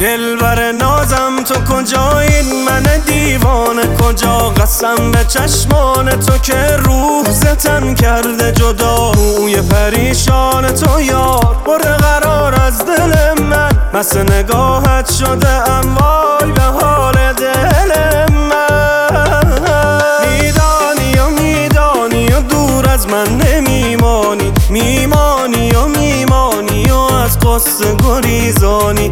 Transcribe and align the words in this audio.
دل 0.00 0.36
بر 0.36 0.72
نازم 0.72 1.44
تو 1.44 1.54
کجایی 1.54 2.42
من 2.66 2.82
دیوانه 3.06 3.96
کجا؟ 3.96 4.38
قسم 4.38 5.10
به 5.10 5.24
چشمان 5.24 6.10
تو 6.10 6.38
که 6.38 6.76
روح 6.76 7.30
زتن 7.30 7.94
کرده 7.94 8.52
جدا. 8.52 9.12
موی 9.12 9.60
پریشان 9.60 10.72
تو 10.72 11.00
یار 11.00 11.56
برده 11.66 11.92
قرار 11.96 12.54
از 12.60 12.78
دل 12.78 13.42
من. 13.42 13.70
مثل 13.94 14.32
نگاهت 14.32 15.12
شده 15.12 15.70
ام 15.70 15.96
وای 15.96 16.52
به 16.52 16.62
حال 16.62 17.32
دل 17.32 17.92
من. 18.32 19.58
میدانی 20.28 21.18
و 21.18 21.30
میدانی 21.42 22.32
و 22.32 22.40
دور 22.40 22.88
از 22.88 23.06
من 23.06 23.28
نمیمانی. 23.28 24.52
میمانی 24.70 25.70
و 25.70 25.86
میمانی 25.86 26.90
و 26.90 26.96
از 26.96 27.38
قصه 27.38 27.94
گریزانی. 28.04 29.10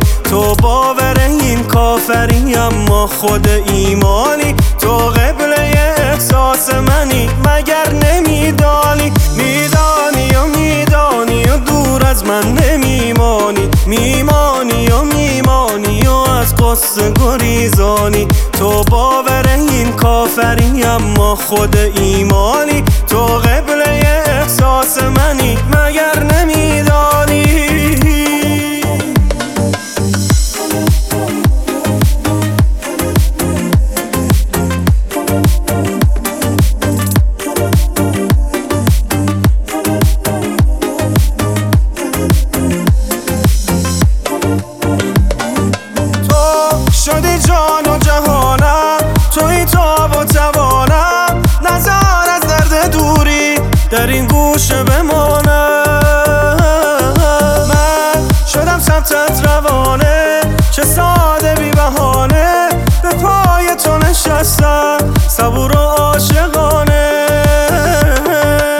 کافری 1.68 2.54
اما 2.54 3.06
خود 3.06 3.48
ایمانی. 3.48 4.54
تو 4.78 4.96
قبله 4.96 5.94
احساس 5.98 6.74
منی 6.74 7.30
مگر 7.44 7.92
نمیدانی؟ 7.92 9.12
میدانی 9.36 10.34
و 10.34 10.46
میدانی 10.58 11.44
و 11.44 11.56
دور 11.56 12.06
از 12.06 12.24
من 12.24 12.54
نمیمانی؟ 12.54 13.68
میمانی 13.86 14.88
و 14.88 15.02
میمانی 15.02 16.06
و 16.06 16.12
از 16.12 16.56
قصه 16.56 17.12
گریزانی؟ 17.20 18.28
تو 18.58 18.84
باور 18.84 19.48
این 19.68 19.92
کافری 19.92 20.82
اما 20.84 21.36
خود 21.36 21.76
ایمانی. 21.76 22.84
تو 23.06 23.38
در 53.90 54.06
این 54.06 54.26
گوشه 54.26 54.82
بمانم 54.82 55.84
من 57.68 58.28
شدم 58.46 58.78
سمتت 58.78 59.40
روانه 59.44 60.40
چه 60.70 60.82
ساده 60.82 61.54
بی 61.54 61.70
بهانه 61.70 62.68
به 63.02 63.08
پای 63.08 63.76
تو 63.84 63.98
نشستم 63.98 64.98
صبور 65.28 65.72
و 65.72 65.78
عاشقانه. 65.78 67.26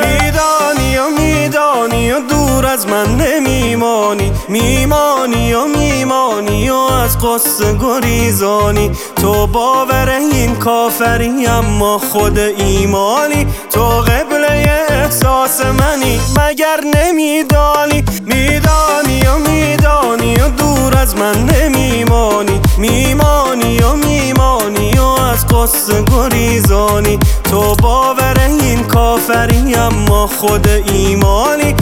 میدانی 0.01 0.99
و 0.99 1.11
میدانی 1.19 2.13
و 2.13 2.21
دور 2.21 2.67
از 2.67 2.87
من 2.87 3.17
نمیمانی. 3.17 4.28
میمانی 4.49 5.55
و 5.55 5.65
میمانی 5.67 6.71
و 6.71 6.75
از 6.75 7.19
قصه 7.19 7.77
گریزانی. 7.81 8.91
تو 9.17 9.47
باور 9.47 10.09
این 10.09 10.57
کافری 10.57 11.47
اما 11.47 11.99
خود 11.99 12.39
ایمانی. 12.39 13.47
تو 13.71 13.85
قبله 13.85 14.87
احساس 14.91 15.61
منی 15.61 16.21
مگر 16.39 16.81
نمیدانی؟ 16.95 18.05
میدانی 18.27 19.21
و 19.27 19.39
میدانی 19.51 20.37
و 20.37 20.49
دور 20.49 20.97
از 20.97 21.17
من 21.17 21.47
نمیمانی. 21.47 22.61
میمانی 22.79 23.81
و 23.81 23.95
میمانی 23.95 24.99
و 24.99 25.03
از 25.05 25.47
قصه 25.47 26.03
گریزانی. 26.03 27.19
تو 27.51 27.75
باور 27.75 28.37
این 28.61 28.85
کافری 28.85 29.75
اما 29.75 30.27
خود 30.27 30.69
ایمانی. 30.69 31.75